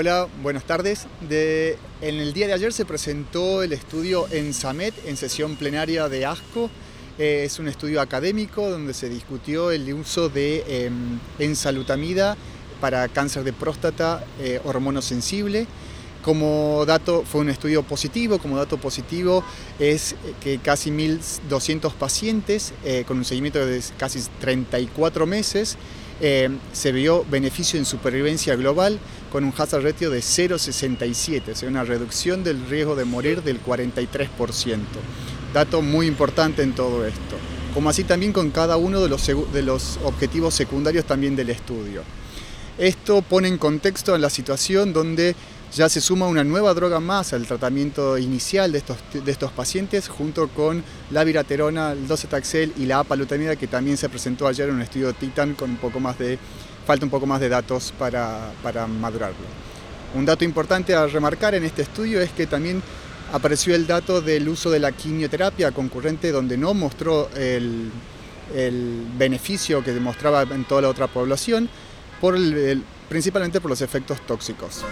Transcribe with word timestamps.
Hola, 0.00 0.28
buenas 0.44 0.62
tardes. 0.62 1.08
en 1.28 1.76
el 2.20 2.32
día 2.32 2.46
de 2.46 2.52
ayer 2.52 2.72
se 2.72 2.84
presentó 2.84 3.64
el 3.64 3.72
estudio 3.72 4.28
en 4.30 4.54
SAMET, 4.54 4.94
en 5.06 5.16
sesión 5.16 5.56
plenaria 5.56 6.08
de 6.08 6.24
ASCO. 6.24 6.70
Eh, 7.18 7.42
es 7.44 7.58
un 7.58 7.66
estudio 7.66 8.00
académico 8.00 8.70
donde 8.70 8.94
se 8.94 9.08
discutió 9.08 9.72
el 9.72 9.92
uso 9.92 10.28
de 10.28 10.62
eh, 10.68 10.90
ensalutamida 11.40 12.36
para 12.80 13.08
cáncer 13.08 13.42
de 13.42 13.52
próstata 13.52 14.24
eh, 14.38 14.60
hormonosensible. 14.62 15.66
Como 16.22 16.84
dato, 16.86 17.24
fue 17.24 17.40
un 17.40 17.48
estudio 17.48 17.82
positivo, 17.82 18.38
como 18.38 18.56
dato 18.56 18.76
positivo 18.76 19.42
es 19.80 20.14
que 20.40 20.58
casi 20.58 20.90
1.200 20.90 21.92
pacientes 21.94 22.72
eh, 22.84 23.02
con 23.04 23.18
un 23.18 23.24
seguimiento 23.24 23.64
de 23.66 23.82
casi 23.96 24.20
34 24.40 25.26
meses 25.26 25.76
eh, 26.20 26.50
se 26.72 26.92
vio 26.92 27.24
beneficio 27.30 27.78
en 27.78 27.84
supervivencia 27.84 28.56
global 28.56 28.98
con 29.30 29.44
un 29.44 29.52
hazard 29.56 29.84
ratio 29.84 30.10
de 30.10 30.20
0,67, 30.20 31.52
o 31.52 31.54
sea, 31.54 31.68
una 31.68 31.84
reducción 31.84 32.42
del 32.42 32.66
riesgo 32.66 32.96
de 32.96 33.04
morir 33.04 33.42
del 33.42 33.62
43%. 33.62 34.28
Dato 35.54 35.80
muy 35.82 36.06
importante 36.06 36.62
en 36.62 36.74
todo 36.74 37.06
esto, 37.06 37.36
como 37.72 37.90
así 37.90 38.04
también 38.04 38.32
con 38.32 38.50
cada 38.50 38.76
uno 38.76 39.00
de 39.00 39.08
los, 39.08 39.26
de 39.26 39.62
los 39.62 39.98
objetivos 40.04 40.54
secundarios 40.54 41.04
también 41.04 41.36
del 41.36 41.50
estudio. 41.50 42.02
Esto 42.78 43.22
pone 43.22 43.48
en 43.48 43.58
contexto 43.58 44.14
en 44.14 44.20
la 44.20 44.30
situación 44.30 44.92
donde 44.92 45.34
ya 45.74 45.88
se 45.88 46.00
suma 46.00 46.26
una 46.26 46.44
nueva 46.44 46.72
droga 46.74 47.00
más 47.00 47.32
al 47.32 47.46
tratamiento 47.46 48.16
inicial 48.18 48.72
de 48.72 48.78
estos, 48.78 48.96
de 49.12 49.30
estos 49.30 49.52
pacientes, 49.52 50.08
junto 50.08 50.48
con 50.48 50.82
la 51.10 51.24
viraterona, 51.24 51.92
el 51.92 52.08
docetaxel 52.08 52.72
y 52.76 52.86
la 52.86 53.00
apalutamida, 53.00 53.56
que 53.56 53.66
también 53.66 53.96
se 53.96 54.08
presentó 54.08 54.46
ayer 54.46 54.68
en 54.68 54.76
un 54.76 54.82
estudio 54.82 55.12
Titan 55.12 55.54
con 55.54 55.70
un 55.70 55.76
poco 55.76 56.00
más 56.00 56.18
de, 56.18 56.38
falta 56.86 57.04
un 57.04 57.10
poco 57.10 57.26
más 57.26 57.40
de 57.40 57.48
datos 57.48 57.92
para, 57.98 58.50
para 58.62 58.86
madurarlo. 58.86 59.36
Un 60.14 60.24
dato 60.24 60.44
importante 60.44 60.94
a 60.94 61.06
remarcar 61.06 61.54
en 61.54 61.64
este 61.64 61.82
estudio 61.82 62.20
es 62.20 62.30
que 62.30 62.46
también 62.46 62.82
apareció 63.32 63.74
el 63.74 63.86
dato 63.86 64.22
del 64.22 64.48
uso 64.48 64.70
de 64.70 64.78
la 64.78 64.92
quimioterapia 64.92 65.70
concurrente, 65.72 66.32
donde 66.32 66.56
no 66.56 66.72
mostró 66.72 67.28
el, 67.36 67.90
el 68.54 69.06
beneficio 69.18 69.84
que 69.84 69.92
demostraba 69.92 70.42
en 70.42 70.64
toda 70.64 70.82
la 70.82 70.88
otra 70.88 71.06
población, 71.08 71.68
principalmente 73.08 73.60
por 73.60 73.70
los 73.70 73.80
efectos 73.80 74.20
tóxicos. 74.26 74.84